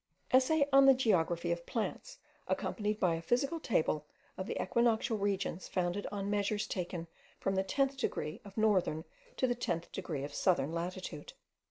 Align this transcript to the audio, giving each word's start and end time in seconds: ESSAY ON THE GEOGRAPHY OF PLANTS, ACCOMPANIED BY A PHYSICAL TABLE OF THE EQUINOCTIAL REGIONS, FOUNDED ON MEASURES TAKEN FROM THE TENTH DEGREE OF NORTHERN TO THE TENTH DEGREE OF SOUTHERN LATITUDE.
ESSAY 0.31 0.67
ON 0.73 0.87
THE 0.87 0.95
GEOGRAPHY 0.95 1.51
OF 1.51 1.65
PLANTS, 1.67 2.17
ACCOMPANIED 2.47 2.99
BY 2.99 3.13
A 3.17 3.21
PHYSICAL 3.21 3.59
TABLE 3.59 4.05
OF 4.35 4.47
THE 4.47 4.59
EQUINOCTIAL 4.59 5.15
REGIONS, 5.19 5.67
FOUNDED 5.67 6.07
ON 6.11 6.27
MEASURES 6.27 6.65
TAKEN 6.65 7.05
FROM 7.39 7.53
THE 7.53 7.61
TENTH 7.63 7.97
DEGREE 7.97 8.41
OF 8.43 8.57
NORTHERN 8.57 9.03
TO 9.37 9.45
THE 9.45 9.53
TENTH 9.53 9.91
DEGREE 9.91 10.23
OF 10.23 10.33
SOUTHERN 10.33 10.71
LATITUDE. 10.71 11.33